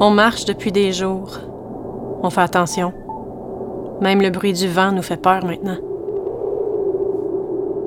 [0.00, 1.38] On marche depuis des jours.
[2.22, 2.92] On fait attention.
[4.00, 5.78] Même le bruit du vent nous fait peur maintenant.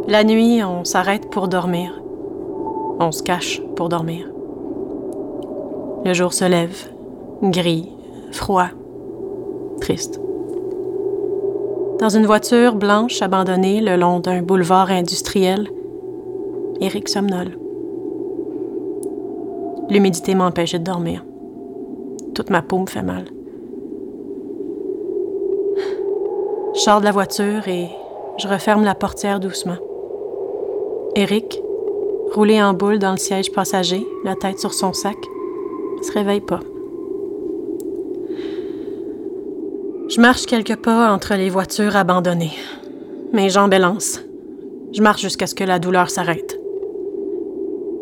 [0.09, 2.01] La nuit, on s'arrête pour dormir.
[2.99, 4.27] On se cache pour dormir.
[6.03, 6.89] Le jour se lève,
[7.43, 7.89] gris,
[8.33, 8.67] froid,
[9.79, 10.19] triste.
[12.01, 15.69] Dans une voiture blanche abandonnée le long d'un boulevard industriel,
[16.81, 17.57] Eric somnole.
[19.89, 21.23] L'humidité m'empêche de dormir.
[22.41, 23.25] Toute ma peau me fait mal.
[26.73, 27.87] Je sors de la voiture et
[28.39, 29.77] je referme la portière doucement.
[31.15, 31.61] Eric,
[32.33, 35.17] roulé en boule dans le siège passager, la tête sur son sac,
[36.01, 36.61] se réveille pas.
[40.09, 42.57] Je marche quelques pas entre les voitures abandonnées.
[43.33, 44.19] Mes jambes élancent.
[44.93, 46.59] Je marche jusqu'à ce que la douleur s'arrête.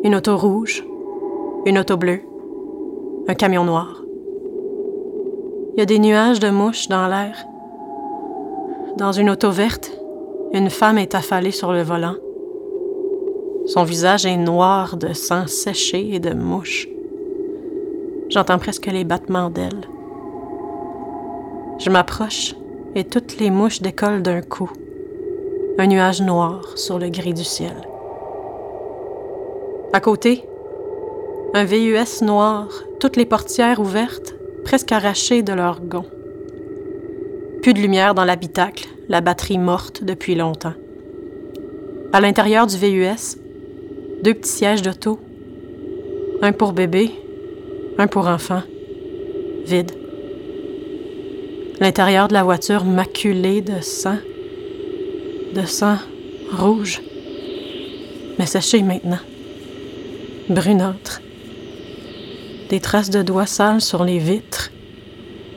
[0.06, 0.86] Une auto rouge,
[1.66, 2.22] une auto bleue,
[3.28, 3.99] un camion noir.
[5.74, 7.46] Il y a des nuages de mouches dans l'air.
[8.98, 9.92] Dans une auto verte,
[10.52, 12.16] une femme est affalée sur le volant.
[13.66, 16.88] Son visage est noir de sang séché et de mouches.
[18.30, 19.88] J'entends presque les battements d'ailes.
[21.78, 22.56] Je m'approche
[22.96, 24.72] et toutes les mouches décollent d'un coup.
[25.78, 27.76] Un nuage noir sur le gris du ciel.
[29.94, 30.46] À côté,
[31.54, 32.68] un VUS noir,
[33.00, 36.06] toutes les portières ouvertes, presque arrachées de leur gond.
[37.62, 40.74] Plus de lumière dans l'habitacle, la batterie morte depuis longtemps.
[42.14, 43.38] À l'intérieur du VUS,
[44.24, 45.20] deux petits sièges d'auto,
[46.42, 47.12] un pour bébé,
[47.98, 48.62] un pour enfant,
[49.66, 49.92] vide
[51.80, 54.18] l'intérieur de la voiture maculé de sang,
[55.56, 55.98] de sang
[56.52, 57.02] rouge,
[58.38, 59.20] mais séché maintenant,
[60.50, 61.22] brunâtre,
[62.70, 64.72] des traces de doigts sales sur les vitres,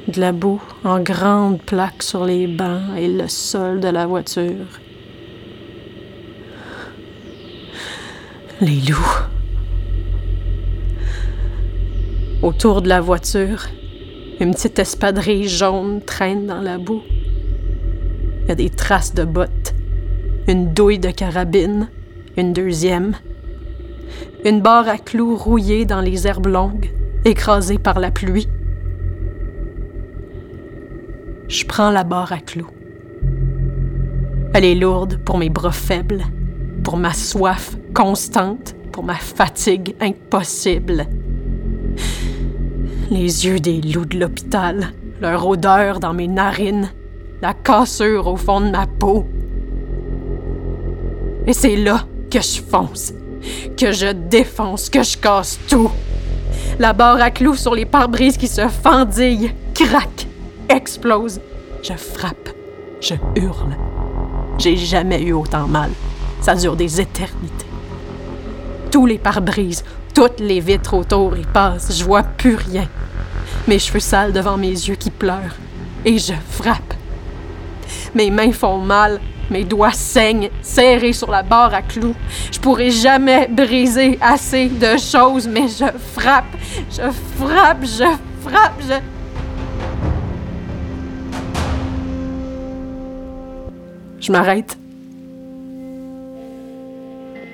[0.08, 4.80] de la boue en grandes plaques sur les bancs et le sol de la voiture.
[8.62, 9.18] Les loups.
[12.42, 13.66] Autour de la voiture,
[14.40, 17.02] une petite espadrille jaune traîne dans la boue.
[18.44, 19.74] Il y a des traces de bottes,
[20.48, 21.90] une douille de carabine,
[22.38, 23.14] une deuxième,
[24.46, 26.90] une barre à clous rouillée dans les herbes longues,
[27.24, 28.48] écrasée par la pluie.
[31.48, 32.70] Je prends la barre à clous.
[34.54, 36.24] Elle est lourde pour mes bras faibles,
[36.84, 41.06] pour ma soif constante, pour ma fatigue impossible
[43.12, 46.90] les yeux des loups de l'hôpital, leur odeur dans mes narines,
[47.42, 49.26] la cassure au fond de ma peau.
[51.46, 53.12] Et c'est là que je fonce,
[53.76, 55.90] que je défonce, que je casse tout.
[56.82, 60.26] La barre à clous sur les pare-brises qui se fendillent, craquent,
[60.68, 61.40] explosent.
[61.80, 62.48] Je frappe,
[63.00, 63.76] je hurle.
[64.58, 65.92] J'ai jamais eu autant mal.
[66.40, 67.66] Ça dure des éternités.
[68.90, 72.88] Tous les pare-brises, toutes les vitres autour y passent, je vois plus rien.
[73.68, 75.54] Mes cheveux sales devant mes yeux qui pleurent.
[76.04, 76.94] Et je frappe.
[78.12, 82.14] Mes mains font mal, mes doigts saignent, serrés sur la barre à clous.
[82.52, 86.56] Je pourrai jamais briser assez de choses, mais je frappe,
[86.90, 88.94] je frappe, je frappe, je...
[94.20, 94.78] Je m'arrête.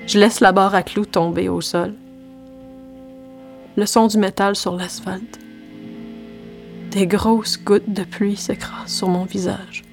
[0.05, 1.93] Je laisse la barre à clous tomber au sol
[3.79, 5.39] le son du métal sur l'asphalte.
[6.91, 9.83] Des grosses gouttes de pluie s'écrasent sur mon visage.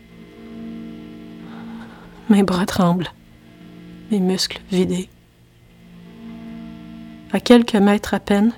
[2.28, 3.12] Mes bras tremblent,
[4.10, 5.08] mes muscles vidés.
[7.32, 8.52] À quelques mètres à peine,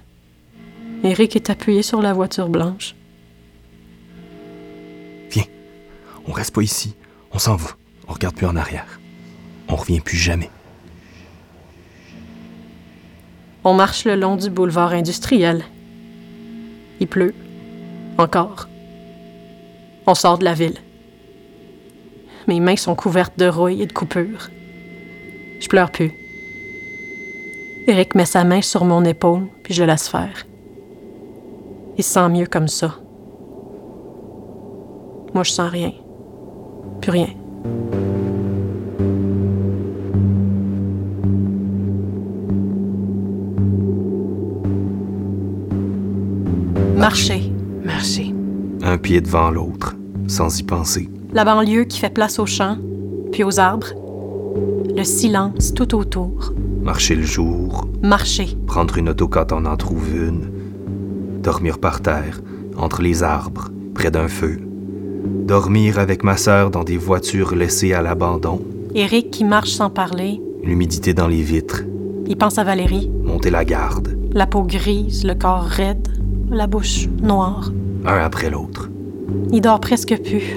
[1.05, 2.95] Eric est appuyé sur la voiture blanche.
[5.31, 5.45] Viens,
[6.27, 6.95] on reste pas ici,
[7.33, 7.71] on s'en va,
[8.09, 9.01] on regarde plus en arrière.
[9.69, 10.51] On revient plus jamais.
[13.65, 15.63] On marche le long du boulevard industriel.
[17.01, 17.35] Il pleut.
[18.17, 18.67] Encore.
[20.07, 20.79] On sort de la ville.
[22.49, 24.49] Mes mains sont couvertes de rouille et de coupures.
[25.61, 26.13] Je pleure plus.
[27.87, 30.47] Eric met sa main sur mon épaule, puis je laisse faire.
[31.99, 32.95] Il se sent mieux comme ça.
[35.35, 35.93] Moi, je sens rien.
[37.03, 37.29] Plus rien.
[46.97, 47.53] Marcher.
[47.85, 48.35] Marcher.
[48.83, 49.97] Un pied devant l'autre,
[50.27, 51.11] sans y penser.
[51.31, 52.79] La banlieue qui fait place aux champs,
[53.33, 53.93] puis aux arbres.
[54.97, 56.55] Le silence tout autour.
[56.83, 57.87] Marcher le jour.
[58.03, 58.57] Marcher.
[58.67, 60.49] Prendre une auto quand on en trouve une.
[61.43, 62.41] Dormir par terre,
[62.79, 64.59] entre les arbres, près d'un feu.
[65.25, 68.63] Dormir avec ma sœur dans des voitures laissées à l'abandon.
[68.95, 70.41] Eric qui marche sans parler.
[70.65, 71.83] L'humidité dans les vitres.
[72.27, 73.11] Il pense à Valérie.
[73.23, 74.19] Monter la garde.
[74.33, 76.09] La peau grise, le corps raide,
[76.51, 77.71] la bouche noire.
[78.07, 78.89] Un après l'autre.
[79.53, 80.55] Il dort presque plus.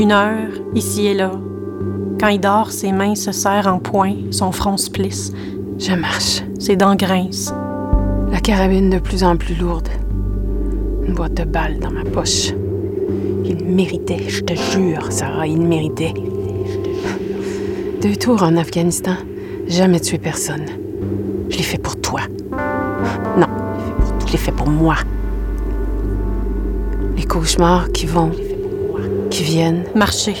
[0.00, 1.30] Une heure, ici et là.
[2.18, 5.30] Quand il dort, ses mains se serrent en poing, son front se plisse.
[5.78, 6.42] Je marche.
[6.58, 7.52] Ses dents grincent.
[8.32, 9.90] La carabine de plus en plus lourde.
[11.06, 12.54] Une boîte de balles dans ma poche.
[13.44, 16.14] Il méritait, je te jure, Sarah, il méritait.
[18.00, 19.16] Deux tours en Afghanistan,
[19.66, 20.64] jamais tué personne.
[21.50, 22.20] Je l'ai fait pour toi.
[23.36, 23.48] Non,
[24.26, 24.94] je l'ai fait pour moi.
[27.18, 28.30] Les cauchemars qui vont,
[29.30, 29.84] qui viennent.
[29.94, 30.36] Marcher.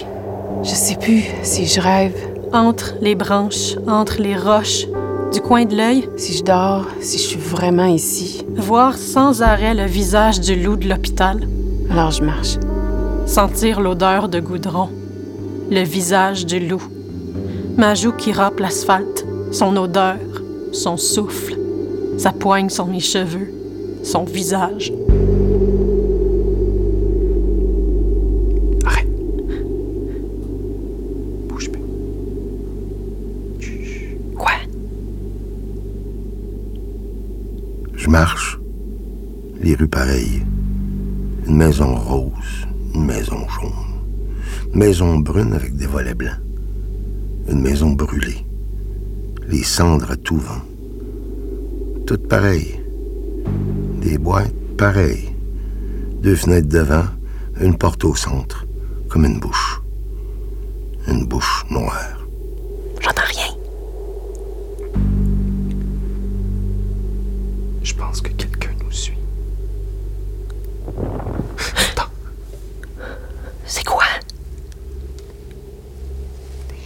[0.62, 2.14] Je sais plus si je rêve,
[2.52, 4.86] Entre les branches, entre les roches,
[5.32, 8.44] du coin de l'œil, si je dors, si je suis vraiment ici.
[8.56, 11.46] voir sans arrêt le visage du loup de l'hôpital,
[11.90, 12.56] Alors je marche.
[13.26, 14.88] sentir l'odeur de goudron,
[15.70, 16.82] le visage du loup,
[17.76, 20.16] ma joue qui râpe l'asphalte, son odeur,
[20.72, 21.56] son souffle,
[22.18, 23.52] sa poigne sur mes cheveux,
[24.02, 24.92] son visage.
[28.84, 29.06] Arrête.
[31.48, 31.82] Bouge plus.
[34.36, 34.52] Quoi?
[37.94, 38.08] Je
[39.62, 40.42] Les rues pareilles.
[41.46, 43.72] Une maison rose, une maison jaune.
[44.74, 46.40] Une maison brune avec des volets blancs.
[47.48, 48.44] Une maison brûlée.
[49.48, 50.60] Les cendres à tout vent.
[52.06, 52.80] Toutes pareilles.
[54.02, 55.30] Des boîtes pareilles.
[56.22, 57.06] Deux fenêtres devant,
[57.58, 58.66] une porte au centre,
[59.08, 59.80] comme une bouche.
[61.08, 62.19] Une bouche noire.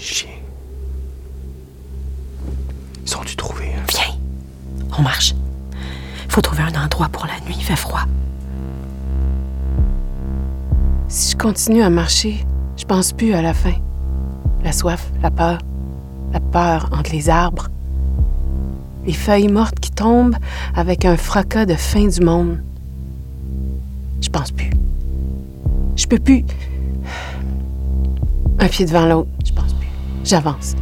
[0.04, 0.30] Chiens.
[3.02, 3.84] Ils sont dû trouver un.
[3.90, 4.14] Viens.
[4.98, 5.34] On marche.
[6.28, 8.04] Faut trouver un endroit pour la nuit, il fait froid.
[11.08, 12.44] Si je continue à marcher,
[12.76, 13.74] je pense plus à la fin.
[14.64, 15.58] La soif, la peur,
[16.32, 17.68] la peur entre les arbres.
[19.06, 20.36] Les feuilles mortes qui tombent
[20.74, 22.58] avec un fracas de fin du monde.
[24.20, 24.70] Je pense plus.
[25.96, 26.44] Je peux plus.
[28.58, 29.28] Un pied devant l'autre.
[30.24, 30.74] J'avance,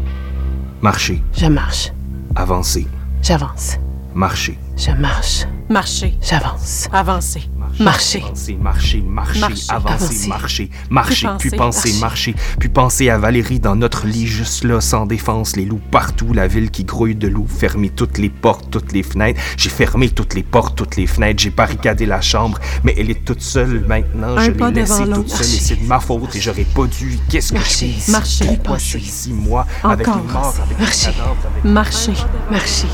[0.83, 1.91] Marcher, je marche,
[2.37, 2.87] avancer,
[3.23, 3.77] j'avance,
[4.15, 4.57] marcher.
[4.77, 6.17] je marche, Marcher.
[6.23, 6.89] j'avance.
[6.93, 7.43] Avancer.
[7.81, 8.23] Marcher.
[8.23, 9.65] Avancer, marcher, marcher, Marcher.
[9.71, 10.29] avancer, Avancer.
[10.29, 11.89] marcher, marcher, Puis puis penser.
[11.91, 15.81] penser, marcher, puis penser à Valérie dans notre lit, juste là, sans défense, les loups
[15.91, 19.41] partout, la ville qui grouille de loups, fermer toutes les portes, toutes les fenêtres.
[19.57, 23.25] J'ai fermé toutes les portes, toutes les fenêtres, j'ai barricadé la chambre, mais elle est
[23.25, 24.37] toute seule maintenant.
[24.37, 26.87] Un je pas l'ai laissée toute seule et c'est de ma faute et j'aurais pas
[26.87, 27.19] dû.
[27.29, 27.95] Qu'est-ce que Marcher.
[27.99, 28.45] je fais Marcher.
[28.47, 31.11] Pourquoi je suis ici, moi, avec les morts, avec les Marcher.
[31.13, 31.65] cadavres, avec...
[31.65, 32.13] Marcher.
[32.51, 32.89] Marcher,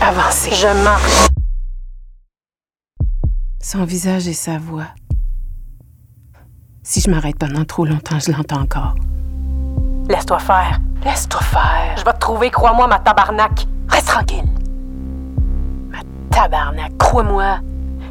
[0.00, 0.50] avancer.
[0.52, 1.28] Je marche.
[3.66, 4.88] Son visage et sa voix.
[6.82, 8.94] Si je m'arrête pendant trop longtemps, je l'entends encore.
[10.06, 10.78] Laisse-toi faire.
[11.02, 11.96] Laisse-toi faire.
[11.96, 13.66] Je vais te trouver, crois-moi, ma tabarnak.
[13.88, 14.44] Reste tranquille.
[15.90, 17.60] Ma tabarnak, crois-moi.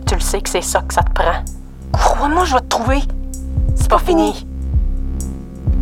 [0.08, 1.44] Tu le sais que c'est ça que ça te prend.
[1.92, 3.02] Crois-moi, je vais te trouver.
[3.76, 4.48] C'est pas fini.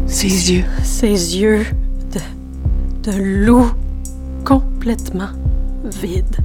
[0.06, 0.66] Ses yeux.
[0.84, 1.66] Ses yeux
[2.12, 3.10] de.
[3.10, 3.72] de loup
[4.44, 5.30] complètement
[5.86, 6.44] vides.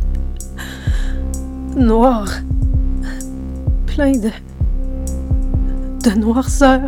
[1.75, 2.30] Noirs.
[3.97, 4.31] Plein de.
[6.05, 6.83] de noirceur.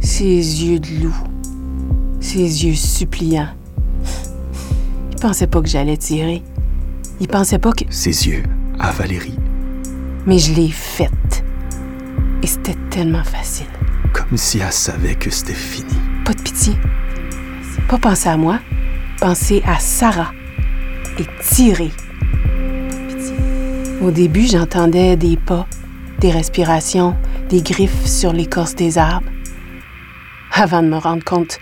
[0.00, 0.28] Ses
[0.64, 1.16] yeux de loup.
[2.20, 3.48] Ses yeux suppliants.
[5.10, 6.44] Il pensait pas que j'allais tirer.
[7.18, 7.82] Il pensait pas que.
[7.90, 8.44] Ses yeux
[8.78, 9.34] à Valérie,
[10.24, 11.42] Mais je l'ai faite.
[12.44, 13.66] Et c'était tellement facile.
[14.12, 15.96] comme si elle savait que c'était fini.
[16.24, 16.74] Pas de pitié.
[17.88, 18.60] Pas penser à moi.
[19.20, 20.30] Penser à Sarah.
[21.18, 21.90] Et tirer.
[24.02, 25.66] Au début, j'entendais des pas,
[26.18, 27.16] des respirations,
[27.48, 29.30] des griffes sur l'écorce des arbres.
[30.52, 31.58] Avant de me rendre compte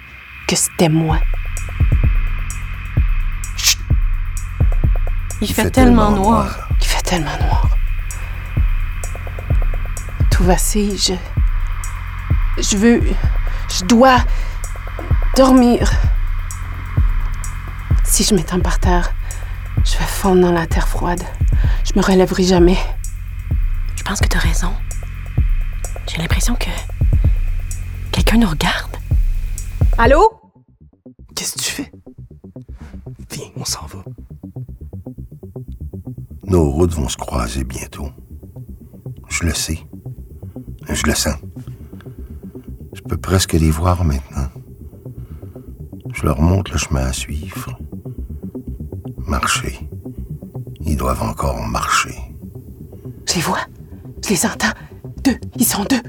[0.49, 1.19] que c'était moi.
[5.41, 6.69] Il, fait, tellement noir.
[6.81, 7.69] Il fait tellement noir.
[10.31, 11.15] Tout vacille, je.
[12.61, 13.03] Je veux.
[13.69, 14.19] Je dois.
[15.37, 15.91] dormir.
[18.05, 19.13] Si je m'étends par terre,
[19.85, 21.23] je vais fondre dans la terre froide.
[21.85, 22.79] Je me relèverai jamais.
[23.97, 24.71] Je pense que t'as raison?
[26.07, 26.71] J'ai l'impression que.
[28.13, 28.97] quelqu'un nous regarde.
[29.99, 30.41] Allô?
[31.35, 31.93] Qu'est-ce que tu fais?
[33.31, 34.05] Viens, on s'en va.
[36.45, 38.11] Nos routes vont se croiser bientôt.
[39.29, 39.79] Je le sais.
[40.89, 41.37] Je le sens.
[42.93, 44.49] Je peux presque les voir maintenant.
[46.13, 47.79] Je leur montre le chemin à suivre.
[49.27, 49.79] Marcher.
[50.85, 52.15] Ils doivent encore marcher.
[53.27, 53.61] Je les vois.
[54.23, 54.73] Je les entends.
[55.25, 55.37] Deux.
[55.57, 56.03] Ils sont deux.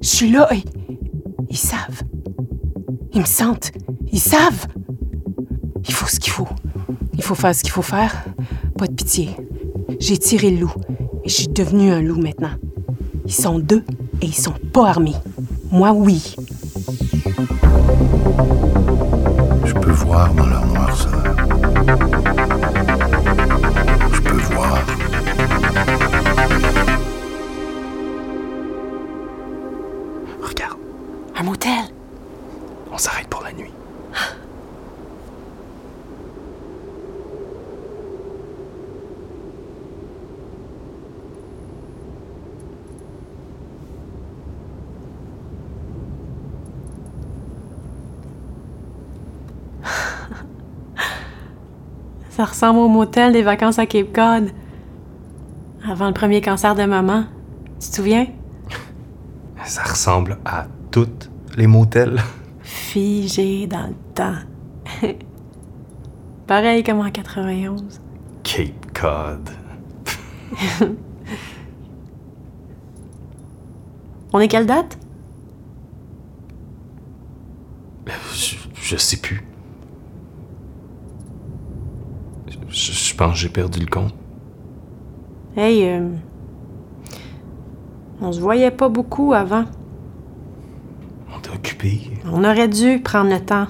[0.00, 0.62] Je suis là et.
[1.50, 2.02] Ils savent.
[3.12, 3.72] Ils me sentent.
[4.10, 4.66] Ils savent.
[5.86, 6.48] Il faut ce qu'il faut.
[7.14, 8.24] Il faut faire ce qu'il faut faire.
[8.76, 9.30] Pas de pitié.
[10.00, 10.72] J'ai tiré le loup
[11.24, 12.52] et je suis devenu un loup maintenant.
[13.26, 13.84] Ils sont deux
[14.22, 15.16] et ils sont pas armés.
[15.70, 16.34] Moi, oui.
[19.64, 21.37] Je peux voir dans leur noirceur.
[52.58, 54.50] Ressemble au motel des vacances à Cape Cod.
[55.88, 57.26] Avant le premier cancer de maman.
[57.80, 58.26] Tu te souviens?
[59.64, 62.20] Ça ressemble à toutes les motels.
[62.62, 64.34] Figé dans le temps.
[66.48, 68.00] Pareil comme en 91.
[68.42, 69.50] Cape Cod.
[74.32, 74.98] On est quelle date?
[78.34, 79.47] Je, je sais plus.
[82.70, 84.14] Je, je pense que j'ai perdu le compte.
[85.56, 86.08] Hey, euh,
[88.20, 89.64] on se voyait pas beaucoup avant.
[91.32, 92.00] On est occupé.
[92.30, 93.66] On aurait dû prendre le temps.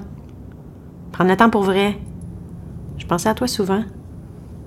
[1.13, 1.99] Prendre le temps pour vrai.
[2.97, 3.85] Je pensais à toi souvent.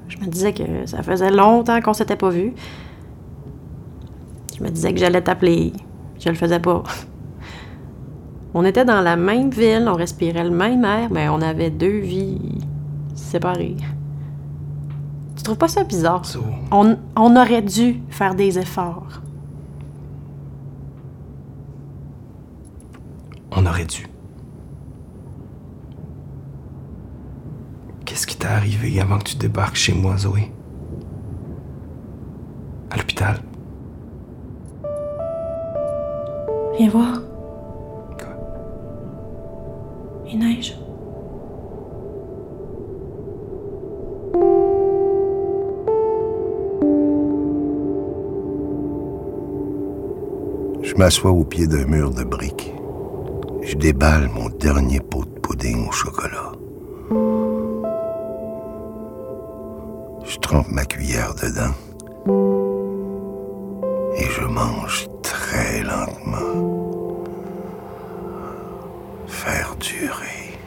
[0.07, 2.53] Je me disais que ça faisait longtemps qu'on s'était pas vus.
[4.57, 5.73] Je me disais que j'allais t'appeler.
[6.19, 6.83] Je le faisais pas.
[8.53, 11.99] On était dans la même ville, on respirait le même air, mais on avait deux
[11.99, 12.59] vies
[13.15, 13.77] séparées.
[15.41, 16.23] Tu trouves pas ça bizarre?
[16.23, 19.21] So, On, on aurait dû faire des efforts.
[23.49, 24.05] on aurait dû.
[28.05, 30.51] Qu'est-ce qui t'est arrivé avant que tu débarques chez moi, Zoé?
[32.91, 33.39] À l'hôpital?
[36.77, 37.19] Viens voir.
[38.19, 38.35] Quoi?
[40.31, 40.77] Il neige.
[50.91, 52.73] Je m'assois au pied d'un mur de briques.
[53.61, 56.51] Je déballe mon dernier pot de pudding au chocolat.
[60.25, 61.73] Je trempe ma cuillère dedans.
[64.17, 67.23] Et je mange très lentement.
[69.27, 70.59] Faire durer.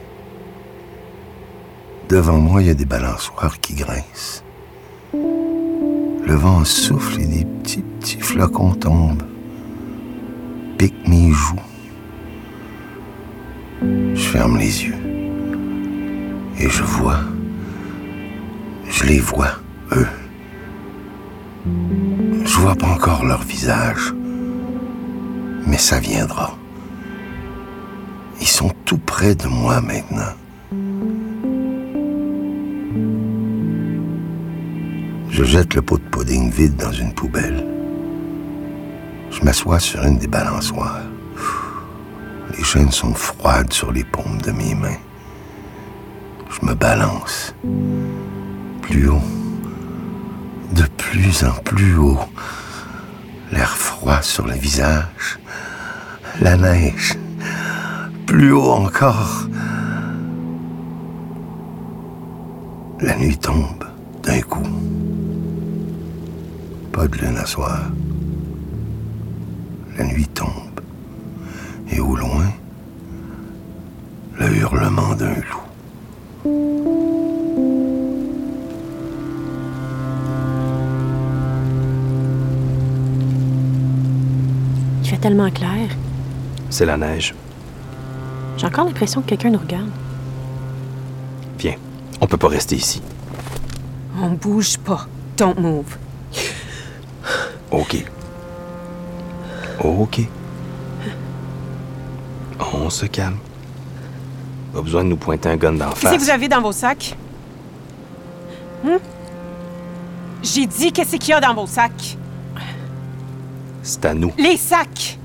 [2.09, 4.43] Devant moi, il y a des balançoires qui grincent.
[5.13, 9.21] Le vent souffle et des petits, petits flocons tombent
[10.77, 11.55] pique mes joues.
[13.81, 14.95] Je ferme les yeux.
[16.59, 17.19] Et je vois.
[18.89, 19.59] Je les vois,
[19.91, 20.07] eux.
[22.45, 24.13] Je vois pas encore leur visage.
[25.67, 26.57] Mais ça viendra.
[28.39, 30.33] Ils sont tout près de moi maintenant.
[35.29, 37.64] Je jette le pot de pudding vide dans une poubelle.
[39.31, 41.01] Je m'assois sur une des balançoires.
[42.57, 44.97] Les chaînes sont froides sur les paumes de mes mains.
[46.49, 47.53] Je me balance.
[48.81, 49.21] Plus haut.
[50.71, 52.19] De plus en plus haut.
[53.51, 55.39] L'air froid sur le visage.
[56.41, 57.17] La neige.
[58.25, 59.47] Plus haut encore.
[63.01, 63.83] La nuit tombe
[64.23, 64.63] d'un coup.
[66.91, 67.79] Pas de lune à soir.
[69.97, 70.81] La nuit tombe.
[71.89, 72.51] Et au loin,
[74.37, 75.61] le hurlement d'un loup.
[85.01, 85.89] Il fait tellement clair.
[86.69, 87.33] C'est la neige.
[88.57, 89.89] J'ai encore l'impression que quelqu'un nous regarde.
[91.59, 91.75] Viens,
[92.19, 93.01] on peut pas rester ici.
[94.21, 95.07] On bouge pas.
[95.37, 95.97] Don't move.
[97.71, 98.05] Ok.
[99.85, 100.21] Ok.
[102.73, 103.37] On se calme.
[104.73, 106.23] Pas besoin de nous pointer un gun d'en Qu'est-ce que face.
[106.23, 107.15] vous avez dans vos sacs?
[110.43, 112.17] J'ai dit qu'est-ce qu'il y a dans vos sacs.
[113.81, 114.31] C'est à nous.
[114.37, 115.17] Les sacs!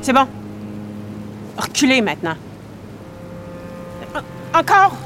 [0.00, 0.26] C'est bon.
[1.56, 2.34] Reculez maintenant.
[4.14, 4.96] En- Encore!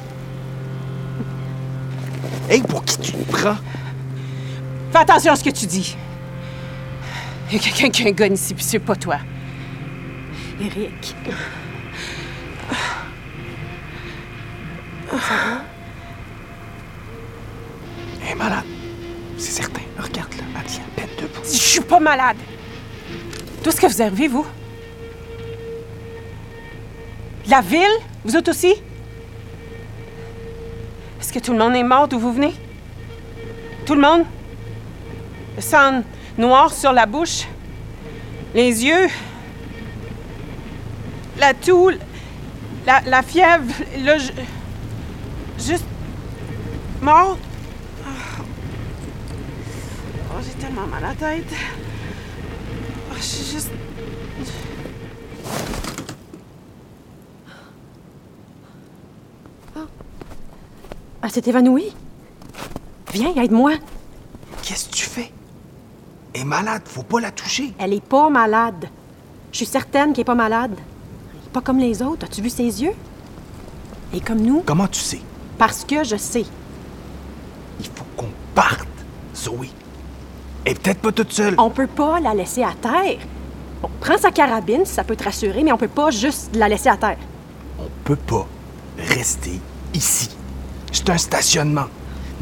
[2.49, 3.57] Hey, pour qui tu te prends?
[4.97, 5.95] Fais attention à ce que tu dis.
[7.51, 9.19] Il y a quelqu'un qui a un gun ici, puis c'est pas toi.
[10.59, 11.15] Eric.
[18.23, 18.65] Elle est malade.
[19.37, 19.83] C'est certain.
[19.99, 20.45] Regarde-la.
[20.59, 21.43] Elle tient à peine debout.
[21.45, 22.39] Je suis pas malade.
[23.63, 24.47] Tout ce que vous avez, vous?
[27.49, 27.83] La ville?
[28.25, 28.73] Vous autres aussi?
[31.21, 32.55] Est-ce que tout le monde est mort d'où vous venez?
[33.85, 34.25] Tout le monde?
[35.57, 36.03] Le sang
[36.39, 37.47] noir sur la bouche?
[38.55, 39.09] Les yeux?
[41.39, 41.91] La toux?
[42.87, 43.73] La, la fièvre?
[43.99, 44.19] Le...
[44.19, 44.33] ju-
[45.59, 45.85] Juste...
[47.01, 47.39] Mort?
[48.05, 48.43] Ah.
[50.31, 51.53] Oh, j'ai tellement mal à la tête.
[53.11, 53.71] Oh, je suis juste...
[61.23, 61.93] Elle s'est évanouie.
[63.13, 63.73] Viens, aide-moi.
[64.63, 64.96] Qu'est-ce que tu?
[66.37, 66.83] Elle est malade.
[66.85, 67.73] Faut pas la toucher.
[67.79, 68.91] Elle est pas malade.
[69.53, 70.77] Je suis certaine qu'elle est pas malade.
[70.77, 72.27] Elle est pas comme les autres.
[72.27, 72.93] As-tu vu ses yeux?
[74.13, 74.63] Elle est comme nous?
[74.67, 75.21] Comment tu sais?
[75.57, 76.45] Parce que je sais.
[77.81, 78.87] Il faut qu'on parte,
[79.35, 79.71] Zoé.
[80.67, 81.55] Elle est peut-être pas toute seule.
[81.57, 83.19] On peut pas la laisser à terre.
[83.81, 86.69] Bon, prends sa carabine si ça peut te rassurer, mais on peut pas juste la
[86.69, 87.19] laisser à terre.
[87.79, 88.47] On peut pas
[88.99, 89.59] rester
[89.95, 90.29] ici.
[90.93, 91.87] C'est un stationnement.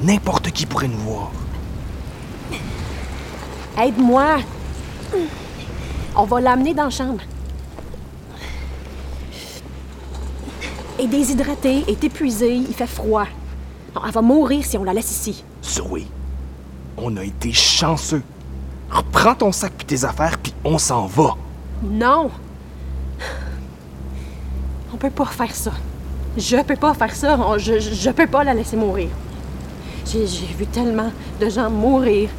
[0.00, 1.30] N'importe qui pourrait nous voir.
[3.80, 4.38] Aide-moi.
[6.16, 7.22] On va l'amener dans la chambre.
[10.98, 13.26] Elle est déshydratée, est épuisée, il fait froid.
[13.94, 15.44] Non, elle va mourir si on la laisse ici.
[15.62, 16.06] Zoé,
[16.96, 18.22] on a été chanceux.
[18.90, 21.36] Reprends ton sac puis tes affaires, puis on s'en va.
[21.82, 22.30] Non.
[24.92, 25.72] On peut pas faire ça.
[26.36, 27.36] Je peux pas faire ça.
[27.38, 29.08] On- je, je, peux pas la laisser mourir.
[30.06, 30.24] J'ai
[30.56, 31.10] vu tellement
[31.40, 32.30] de gens mourir.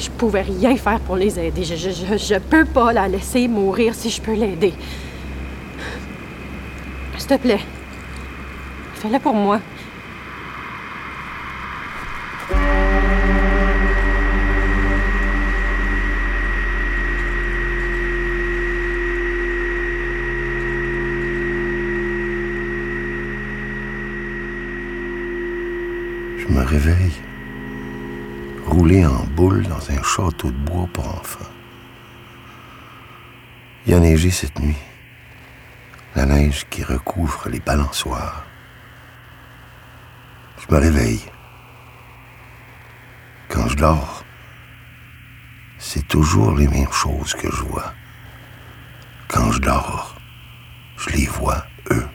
[0.00, 1.62] Je pouvais rien faire pour les aider.
[1.62, 4.72] Je, je, peux pas la laisser mourir si je peux l'aider.
[7.18, 7.60] S'il te plaît.
[8.94, 9.60] Fais-le pour moi.
[26.38, 26.99] Je me réveille,
[29.88, 31.48] un château de bois pour enfants.
[33.86, 34.76] Il a neigé cette nuit.
[36.14, 38.44] La neige qui recouvre les balançoires.
[40.58, 41.22] Je me réveille.
[43.48, 44.24] Quand je dors,
[45.78, 47.94] c'est toujours les mêmes choses que je vois.
[49.28, 50.16] Quand je dors,
[50.98, 52.08] je les vois, eux.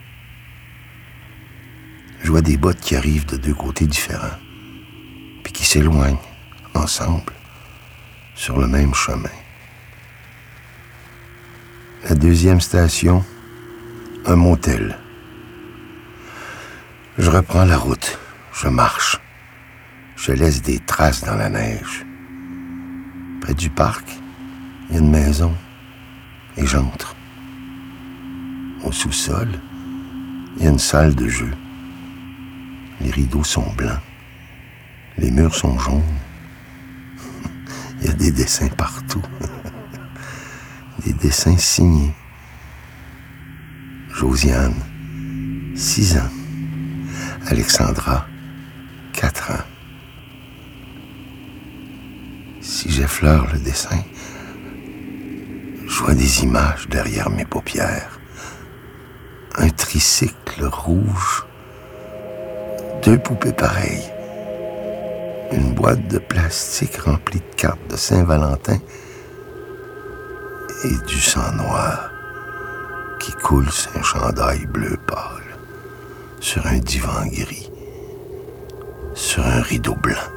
[2.21, 4.38] Je vois des bottes qui arrivent de deux côtés différents,
[5.43, 6.19] puis qui s'éloignent
[6.73, 7.35] ensemble
[8.36, 9.30] sur le même chemin.
[12.08, 13.24] La deuxième station,
[14.26, 15.00] un motel.
[17.17, 18.19] Je reprends la route,
[18.54, 19.19] je marche,
[20.17, 22.06] je laisse des traces dans la neige.
[23.41, 24.06] Près du parc,
[24.89, 25.56] il y a une maison
[26.58, 27.15] et j'entre.
[28.84, 29.48] Au sous-sol,
[30.58, 31.52] il y a une salle de jeu.
[33.02, 34.00] Les rideaux sont blancs.
[35.17, 36.04] Les murs sont jaunes.
[38.17, 39.21] Des dessins partout.
[41.06, 42.13] Des dessins signés.
[44.10, 44.75] Josiane,
[45.75, 46.32] 6 ans.
[47.47, 48.25] Alexandra,
[49.13, 49.65] 4 ans.
[52.62, 54.01] Si j'effleure le dessin,
[55.88, 58.19] je vois des images derrière mes paupières.
[59.58, 61.45] Un tricycle rouge
[63.06, 64.14] deux poupées pareilles.
[65.56, 68.78] Une boîte de plastique remplie de cartes de Saint-Valentin
[70.84, 72.12] et du sang noir
[73.22, 75.58] qui coule sur un chandail bleu pâle,
[76.41, 77.72] sur un divan gris,
[79.13, 80.28] sur un rideau blanc.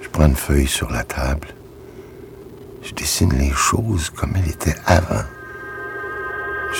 [0.00, 1.48] Je prends une feuille sur la table.
[2.82, 5.24] Je dessine les choses comme elles étaient avant.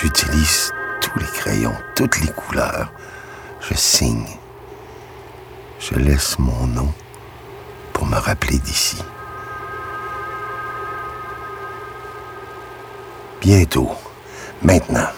[0.00, 2.90] J'utilise tous les crayons, toutes les couleurs.
[3.60, 4.26] Je signe.
[5.80, 6.92] Je laisse mon nom
[7.92, 8.98] pour me rappeler d'ici.
[13.40, 13.90] Bientôt,
[14.62, 15.08] maintenant.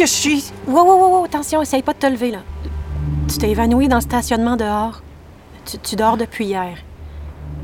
[0.00, 0.50] Que je suis?
[0.66, 2.38] Wow, wow, wow, wow, attention, essaye pas de te lever, là.
[3.28, 5.02] Tu t'es évanoui dans le stationnement dehors.
[5.66, 6.78] Tu, tu dors depuis hier.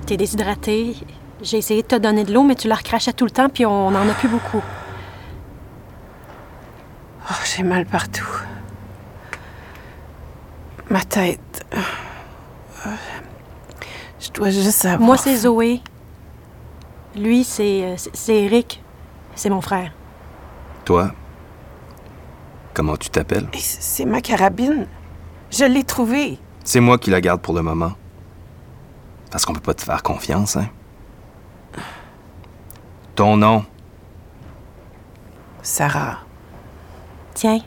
[0.05, 0.97] T'es déshydraté.
[1.43, 3.65] J'ai essayé de te donner de l'eau, mais tu la recrachais tout le temps, puis
[3.65, 4.63] on n'en a plus beaucoup.
[7.31, 8.29] Oh, j'ai mal partout.
[10.91, 11.65] Ma tête.
[14.21, 15.01] Je dois juste savoir.
[15.01, 15.81] Moi, c'est Zoé.
[17.17, 18.83] Lui, c'est euh, c'est- c'est Eric.
[19.35, 19.93] C'est mon frère.
[20.85, 21.13] Toi,
[22.77, 23.49] comment tu t'appelles?
[23.55, 24.87] C'est ma carabine.
[25.51, 26.39] Je l'ai trouvée.
[26.63, 27.93] C'est moi qui la garde pour le moment.
[29.31, 30.69] Parce qu'on peut pas te faire confiance, hein?
[33.15, 33.65] Ton nom?
[35.63, 36.19] Sarah.
[37.33, 37.61] Tiens,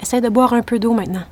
[0.00, 1.24] essaie de boire un peu d'eau maintenant.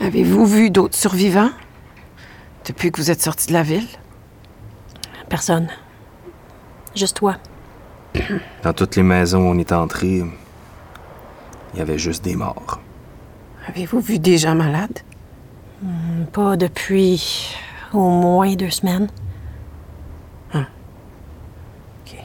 [0.00, 1.50] Avez-vous vu d'autres survivants?
[2.66, 3.86] Depuis que vous êtes sorti de la ville?
[5.28, 5.68] Personne.
[6.94, 7.36] Juste toi.
[8.62, 10.22] Dans toutes les maisons où on est entré,
[11.72, 12.80] il y avait juste des morts.
[13.68, 14.98] Avez-vous vu des gens malades?
[16.32, 17.56] Pas depuis
[17.92, 19.08] au moins deux semaines.
[20.54, 22.16] OK.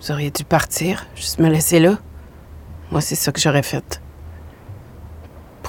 [0.00, 1.98] Vous auriez dû partir, juste me laisser là.
[2.90, 4.01] Moi, c'est ça que j'aurais fait.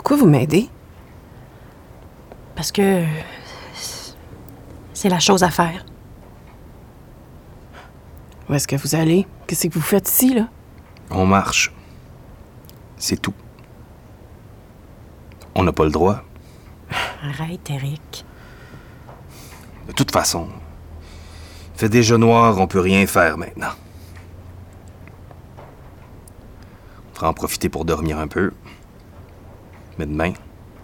[0.04, 0.70] Pourquoi vous m'aidez?
[2.58, 3.06] Parce que
[4.94, 5.86] c'est la chose à faire.
[8.50, 9.26] Où est-ce que vous allez?
[9.48, 10.50] Qu'est-ce que vous faites ici, là?
[11.10, 11.72] On marche.
[12.98, 13.34] C'est tout.
[15.56, 16.22] On n'a pas le droit.
[17.24, 18.26] Arrête, Eric.
[19.88, 20.50] De toute façon,
[21.76, 23.72] il fait déjà noir, on peut rien faire maintenant.
[27.10, 28.52] On fera en profiter pour dormir un peu.
[29.98, 30.34] Mais demain,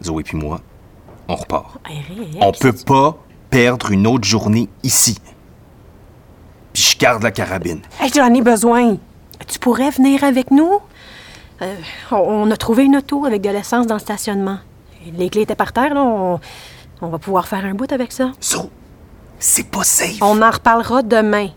[0.04, 0.62] Zoé puis moi,
[1.28, 1.78] on repart.
[2.42, 3.18] On peut pas
[3.50, 5.18] perdre une autre journée ici.
[6.74, 7.82] Puis je garde la carabine.
[8.00, 8.98] Hey, j'en ai besoin!
[9.48, 10.80] Tu pourrais venir avec nous?
[11.62, 11.76] Euh,
[12.12, 14.60] on- on a trouvé une auto avec de l'essence dans le stationnement.
[15.18, 16.04] Les clés étaient par terre, là.
[16.04, 16.40] On,
[17.02, 18.32] on va pouvoir faire un bout avec ça.
[18.42, 18.70] Zo,
[19.40, 20.18] c'est pas safe.
[20.22, 21.50] On en reparlera demain.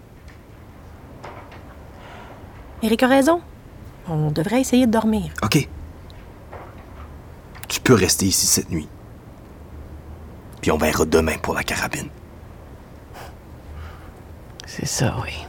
[2.82, 3.40] Eric a raison.
[4.08, 5.30] On devrait essayer de dormir.
[5.42, 5.68] OK.
[7.82, 8.88] Tu peux rester ici cette nuit.
[10.60, 12.08] Puis on verra demain pour la carabine.
[14.66, 15.44] C'est ça, oui.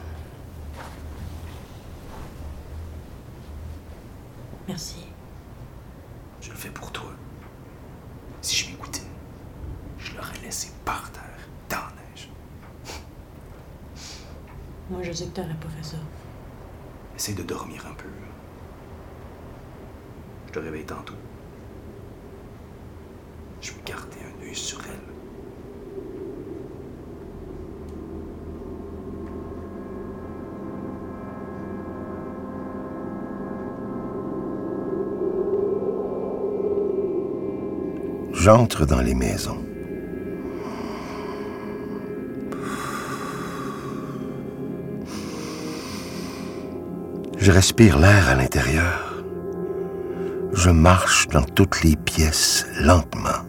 [4.67, 5.05] Merci.
[6.41, 7.11] Je le fais pour toi.
[8.41, 9.01] Si je m'écoutais,
[9.99, 11.21] je l'aurais laissé par terre,
[11.69, 12.29] dans la neige.
[14.89, 15.97] Moi, je sais que t'aurais pas fait ça.
[17.15, 18.09] Essaye de dormir un peu.
[20.47, 21.13] Je te réveille tantôt.
[23.61, 25.13] Je vais garder un œil sur elle.
[38.55, 39.57] J'entre dans les maisons.
[47.39, 49.23] Je respire l'air à l'intérieur.
[50.53, 53.41] Je marche dans toutes les pièces lentement,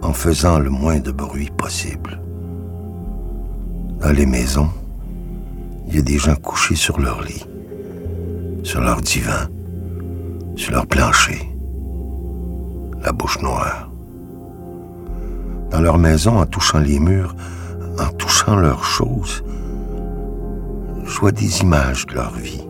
[0.00, 2.18] en faisant le moins de bruit possible.
[4.00, 4.70] Dans les maisons,
[5.86, 7.44] il y a des gens couchés sur leur lit,
[8.62, 9.50] sur leur divan,
[10.56, 11.49] sur leur plancher
[13.02, 13.90] la bouche noire.
[15.70, 17.34] Dans leur maison, en touchant les murs,
[17.98, 19.44] en touchant leurs choses,
[21.04, 22.62] je vois des images de leur vie.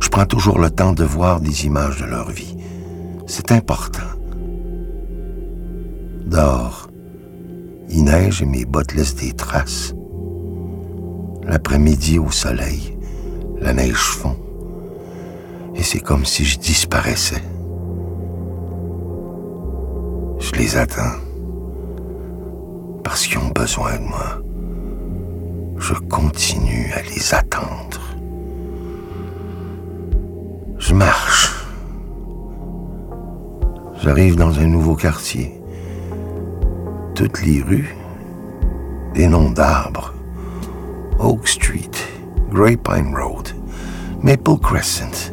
[0.00, 2.56] Je prends toujours le temps de voir des images de leur vie.
[3.26, 4.00] C'est important.
[6.26, 6.88] Dehors,
[7.88, 9.94] il neige et mes bottes laissent des traces.
[11.44, 12.96] L'après-midi au soleil,
[13.60, 14.36] la neige fond.
[15.74, 17.42] Et c'est comme si je disparaissais.
[20.52, 21.18] Je les attends.
[23.02, 24.42] Parce qu'ils ont besoin de moi.
[25.78, 28.00] Je continue à les attendre.
[30.78, 31.64] Je marche.
[34.02, 35.58] J'arrive dans un nouveau quartier.
[37.14, 37.96] Toutes les rues,
[39.14, 40.12] des noms d'arbres.
[41.18, 41.90] Oak Street,
[42.50, 43.48] Grapevine Road,
[44.22, 45.32] Maple Crescent.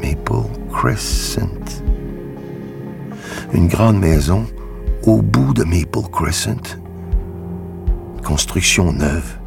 [0.00, 1.81] Maple Crescent
[3.52, 4.46] une grande maison
[5.04, 6.78] au bout de Maple Crescent.
[8.24, 9.38] Construction neuve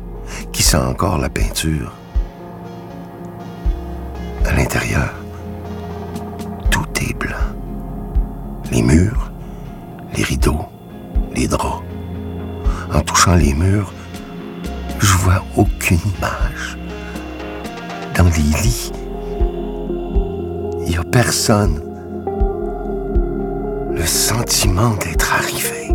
[0.52, 1.94] qui sent encore la peinture.
[4.46, 5.14] À l'intérieur,
[6.70, 7.36] tout est terrible.
[8.72, 9.32] Les murs,
[10.16, 10.66] les rideaux,
[11.36, 11.84] les draps.
[12.94, 13.92] En touchant les murs,
[15.00, 16.78] je vois aucune image.
[18.16, 18.92] Dans les lits,
[20.82, 21.85] il n'y a personne.
[24.06, 25.95] Le sentiment d'être arrivé.